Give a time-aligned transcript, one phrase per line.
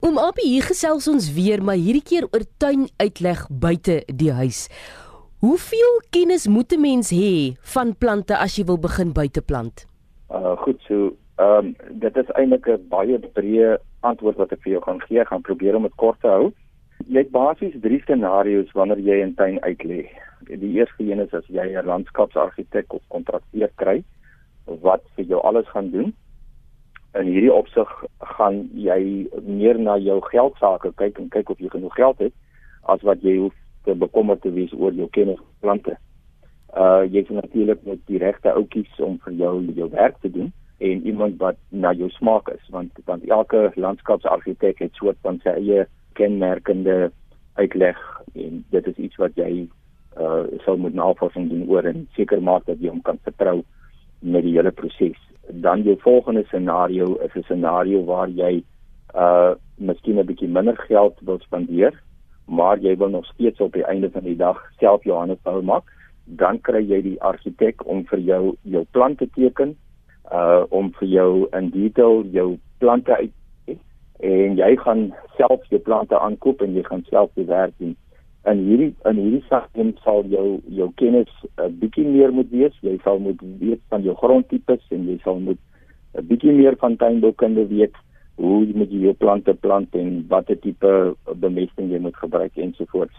[0.00, 4.62] Oom Abby, hier gesels ons weer, maar hierdie keer oor tuin uitleg buite die huis.
[5.44, 9.84] Hoeveel kennis moet 'n mens hê van plante as jy wil begin buite plant?
[10.32, 14.72] Uh goed, so ehm um, dit is eintlik 'n baie breë antwoord wat ek vir
[14.72, 15.20] jou gaan gee.
[15.20, 16.52] Ek gaan probeer om dit kort te hou.
[17.06, 20.08] Jy het basies drie scenario's wanneer jy 'n tuin uitlê.
[20.48, 24.02] Die eerste een is as jy 'n landskapsargitek of kontrakteur kry
[24.64, 26.14] wat vir jou alles gaan doen
[27.20, 27.88] in hierdie opsig
[28.36, 29.00] gaan jy
[29.44, 32.34] meer na jou geld sake kyk en kyk of jy genoeg geld het
[32.92, 35.96] as wat jy hoef te bekommerd te wees oor jou kennis plante.
[36.76, 40.52] Uh jy het natuurlik met die regte outjies om vir jou jou werk te doen
[40.80, 45.56] en iemand wat na jou smaak is want want elke landskapsargitek het soort van sy
[45.58, 45.86] eie
[46.20, 47.10] kenmerkende
[47.58, 47.98] uitleg
[48.34, 49.66] en dit is iets wat jy
[50.20, 53.60] uh sou moet navorsing doen oor en seker maak dat jy hom kan vertrou
[54.20, 58.62] met die hele proses dan jou volgende scenario is 'n scenario waar jy
[59.14, 62.02] uh miskien 'n bietjie minder geld wil spandeer,
[62.44, 65.62] maar jy wil nog steeds op die einde van die dag self jou hande vuil
[65.62, 65.84] maak,
[66.24, 69.76] dan kry jy die argitek om vir jou jou plan te teken,
[70.32, 73.32] uh om vir jou in detail jou plante uit
[74.20, 77.96] en jy gaan self jou plante aankoop en jy gaan self die werk doen
[78.48, 82.76] in hierdie in hierdie stadium sal jou jou kennis 'n uh, bietjie meer moet wees.
[82.82, 85.58] Jy sal moet weet van jou grondtipes en jy sal moet
[86.14, 87.94] 'n bietjie meer van tuinboukunde weet
[88.36, 93.16] hoe jy met jou plante plant en watter tipe bemesting jy moet gebruik ensovoorts.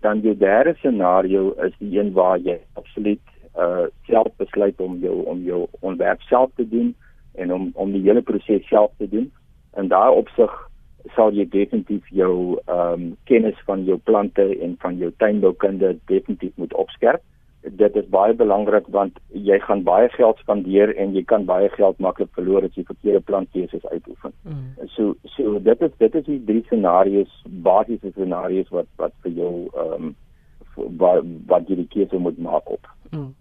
[0.00, 3.22] Dan die derde scenario is die een waar jy absoluut
[3.56, 6.94] uh self besluit om jou om jou ontwerp self te doen
[7.34, 9.30] en om om die hele proses self te doen.
[9.74, 10.50] En daai opsig
[11.12, 16.52] sal jy definitief jou ehm um, kennis van jou plante en van jou tuinboukunde definitief
[16.56, 17.22] moet opskerp.
[17.64, 21.98] Dit is baie belangrik want jy gaan baie geld spandeer en jy kan baie geld
[21.98, 24.32] maklik verloor as jy verkeerde plantkeuses uitoefen.
[24.42, 24.88] Mm.
[24.96, 27.36] So so dit is dit is die drie scenario's,
[27.68, 30.14] basiese scenario's wat wat vir jou ehm um,
[30.98, 32.88] wat wat jy die keuse moet maak op.
[33.12, 33.32] Mm.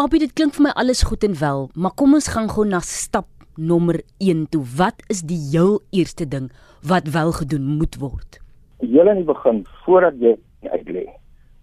[0.00, 2.80] Albei dit klink vir my alles goed en wel, maar kom ons gaan gou na
[2.80, 3.28] stap
[3.60, 4.64] nommer 1 toe.
[4.76, 6.50] Wat is die heel eerste ding
[6.82, 8.40] wat wel gedoen moet word?
[8.80, 10.36] Heel in die begin voordat jy
[10.72, 11.06] uitlê.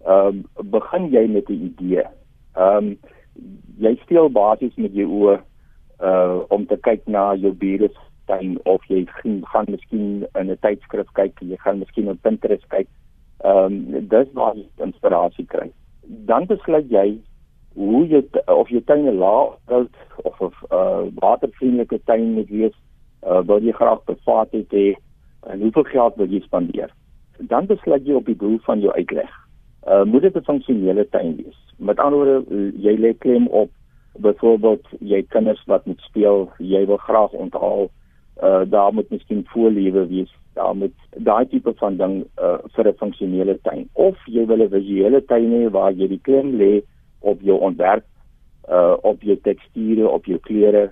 [0.06, 2.04] Ehm um, begin jy met 'n idee.
[2.54, 2.98] Ehm um,
[3.78, 5.38] jy steel basies met jou oë
[6.00, 7.90] uh om te kyk na jou bure
[8.26, 12.68] tuin of jy gaan, gaan miskien in 'n tydskrif kyk, jy gaan miskien op Pinterest
[12.68, 12.88] kyk.
[13.44, 15.70] Ehm um, dis waar jy inspirasie kry.
[16.02, 17.20] Dan besluit jy
[17.78, 19.54] hoe jy of jy tuine laag
[20.18, 22.74] of of uh watervriendelike tuin moet wees,
[23.22, 24.86] uh wil jy graag privaat hê
[25.46, 26.90] en hoeveel geld wil jy spandeer?
[27.38, 29.30] Dan besluit jy op die doel van jou uitleg.
[29.86, 31.58] Uh moet dit 'n funksionele tuin wees.
[31.78, 33.70] Met ander woorde, jy lê klem op
[34.18, 37.90] byvoorbeeld jy kinders wat moet speel, jy wil graag onthaal
[38.42, 43.00] uh daar moet miskien voorlewe wees daar met daai tipe van ding uh vir 'n
[43.02, 46.82] funksionele tuin of jy wil 'n visuele tuin hê waar jy die klem lê
[47.20, 48.04] op jou ontwerp
[48.68, 50.90] uh op jou teksture, op jou kleure.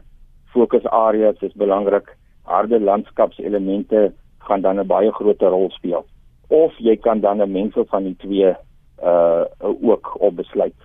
[0.53, 2.17] Fokusareas is belangrik.
[2.43, 6.07] Harde landskapselemente gaan dan 'n baie groot rol speel.
[6.49, 8.55] Of jy kan dan 'n mengsel van die twee
[9.03, 10.81] uh ook op besluit.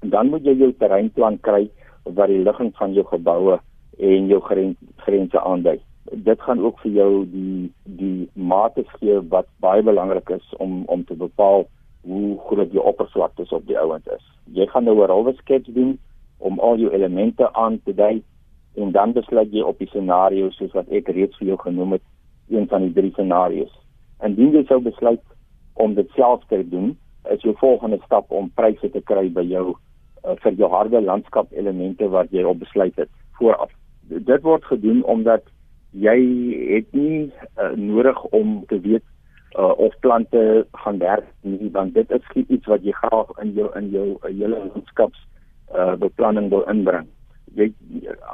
[0.00, 1.70] En dan moet jy jou terreinplan kry
[2.02, 3.58] wat die ligging van jou geboue
[3.98, 5.80] en jou grens, grense aandui.
[6.12, 11.04] Dit gaan ook vir jou die die mate gee wat baie belangrik is om om
[11.04, 11.66] te bepaal
[12.06, 14.24] hoe groot die oppervlakte op die ouend is.
[14.54, 15.98] Jy gaan nou 'n rowwe skets doen
[16.38, 18.22] om al jou elemente aan te dui
[18.74, 22.02] en dan besluit jy op die scenario soos wat ek reeds vir jou genoem het,
[22.48, 23.72] een van die drie scenario's.
[24.24, 25.22] Indien jy sou besluit
[25.74, 26.96] om dit self te doen,
[27.30, 29.74] is jou volgende stap om pryse te kry by jou
[30.24, 33.72] uh, vir jou harde landskap elemente wat jy op besluit het vooraf.
[34.08, 35.42] Dit word gedoen omdat
[35.90, 36.16] jy
[36.76, 39.04] het nie uh, nodig om te weet
[39.58, 43.68] uh, of plante gaan werk nie want dit is iets wat jy graag in jou
[43.78, 45.20] in jou uh, hele landskaps
[45.74, 47.08] uh, beplanning wil inbring.
[47.56, 47.70] Jy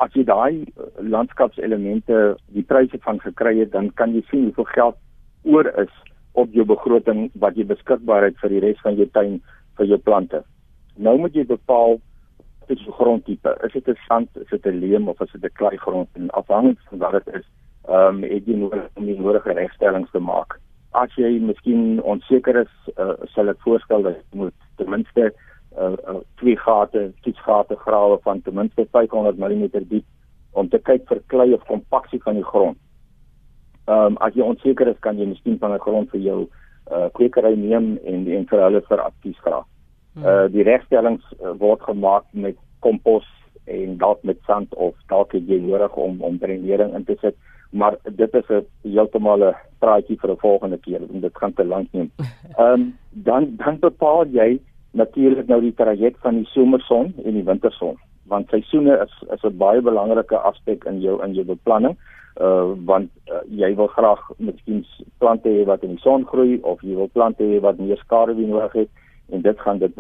[0.03, 0.65] as jy daai
[0.99, 2.23] landskapselemente
[2.57, 4.99] die pryse van gekry het, dan kan jy sien hoeveel geld
[5.43, 5.93] oor is
[6.39, 9.39] op jou begroting wat jy beskikbaar het vir die res van jou tuin
[9.79, 10.43] vir jou plante.
[10.97, 12.01] Nou moet jy bepaal
[12.63, 13.55] wat is jou grondtipe?
[13.67, 16.09] Is dit 'n sand, is dit 'n leem of is dit 'n klei grond?
[16.15, 17.47] En afhangend van wat dit is,
[17.89, 20.59] ehm um, het jy nodig om die nodige regstellings te maak
[20.93, 25.93] as jy miskien onseker is, uh, sal ek voorstel dat jy moet ten minste uh,
[26.09, 30.05] uh, twee gate, toetsgate grawe van ten minste 500 mm diep
[30.53, 32.79] om te kyk vir klei of kompaksie van die grond.
[33.89, 36.41] Ehm um, as jy onseker is, kan jy miskien van 'n grond vir jou
[36.93, 39.63] uh, kwekery neem en en vir hulle vir advies vra.
[40.15, 40.25] Hmm.
[40.25, 43.27] Uh die regstellings uh, word gemaak met kompos
[43.65, 47.37] en dalk met sand of dalk het jy nodig om om drenering in te sit
[47.73, 51.65] maar dit is 'n heeltemal 'n praatjie vir 'n volgende keer en dit gaan te
[51.65, 52.11] lank neem.
[52.57, 54.61] Ehm um, dan dan bepaal jy
[54.91, 57.97] natuurlik nou die traject van die somerson en die winterson.
[58.27, 61.97] Want seisoene is is 'n baie belangrike aspek in jou in jou beplanning.
[62.41, 64.87] Uh want uh, jy wil graag miskien
[65.19, 68.47] plante hê wat in die son groei of jy wil plante hê wat meer skaduwee
[68.47, 68.89] nodig het
[69.29, 69.93] en dit gaan dit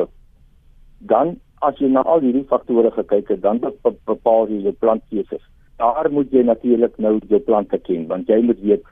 [0.99, 3.61] dan as jy na al hierdie faktore gekyk het dan
[4.07, 5.43] bepaal jy jou plantkeuses
[5.83, 8.85] daar moet jy natuurlik nou jou plante ken want jy moet weet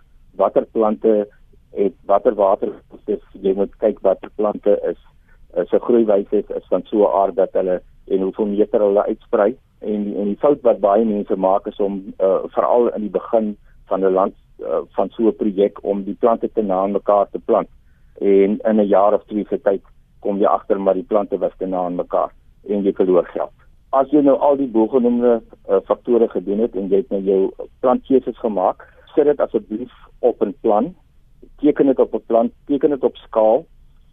[0.43, 1.13] watter plante
[1.79, 2.73] het watter water
[3.07, 4.99] is jy moet kyk watter plante is
[5.63, 9.57] is 'n groeiwyse is van so 'n aard dat hulle en hoeveel meter hulle uitsprei.
[9.79, 13.57] En en die fout wat baie mense maak is om uh, veral in die begin
[13.87, 17.39] van 'n land uh, van so 'n projek om die plante te na mekaar te
[17.39, 17.69] plant.
[18.19, 19.83] En in 'n jaar of twee se tyd
[20.21, 22.31] kom jy agter maar die plante was te na mekaar
[22.69, 23.60] en jy verloor geld
[23.91, 27.41] as jy nou al die bogenoemde uh, faktore gedoen het en jy het nou jou
[27.83, 30.95] plantkeuses gemaak, sit dit asseblief op 'n plan.
[31.59, 33.67] Teken dit op 'n plan, teken dit op skaal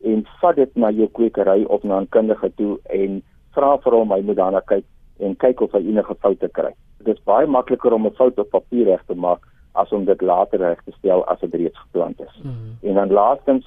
[0.03, 3.21] en vat dit na jou kwekery of na 'n kundige toe en
[3.51, 4.85] vra vir hom hy moet daarna kyk
[5.19, 6.73] en kyk of hy enige foute kry.
[6.97, 9.41] Dit is baie makliker om 'n fout op papier reg te maak
[9.73, 12.41] as om dit later reg te stel as dit reeds geplant is.
[12.43, 12.89] Mm -hmm.
[12.89, 13.65] En dan laastens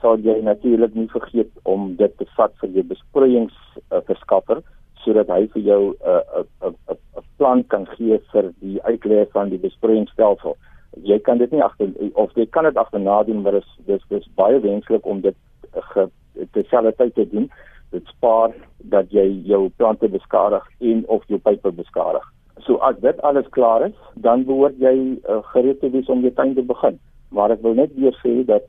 [0.00, 4.62] sal jy natuurlik nie vergeet om dit te vat vir jou besproeiingsverskaffer uh,
[5.08, 9.24] sodat hy vir jou 'n uh, 'n 'n 'n plan kan gee vir die uitlei
[9.32, 10.56] van die besproeiingsstelsel.
[11.02, 14.04] Jy kan dit nie agter of jy kan dit agterna doen, maar dit is dis
[14.08, 15.36] dis baie wenslik om dit
[15.72, 16.08] ge,
[16.52, 17.50] te selfde tyd te doen.
[17.90, 18.52] Dit spaar
[18.94, 22.24] dat jy jou plante beskadig en of jou pype beskadig.
[22.66, 24.96] So as dit alles klaar is, dan behoort jy
[25.28, 26.98] uh, gereed te wees om jou tuin te begin.
[27.30, 28.66] Maar ek wil net weer sê dat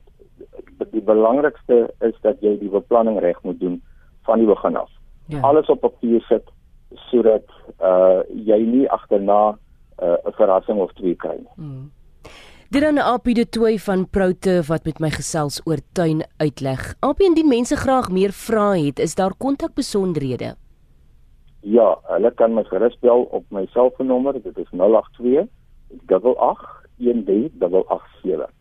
[0.92, 3.82] die belangrikste is dat jy die beplanning reg moet doen
[4.24, 4.99] van die begin af
[5.30, 5.40] ja.
[5.40, 6.48] alles op papier sit
[7.10, 7.46] sodat
[7.78, 9.56] uh jy nie agterna
[10.00, 11.54] 'n uh, verrassing of twee kry nie.
[11.54, 11.90] Hmm.
[12.70, 16.94] Dit dan Apie de Tooi van Proute wat met my gesels oor tuin uitleg.
[17.00, 20.54] Apie indien mense graag meer vrae het, is daar kontakbesonderhede?
[21.60, 25.48] Ja, hulle kan my gerus bel op my selfoonnommer, dit is 082
[26.06, 28.59] 88 1387.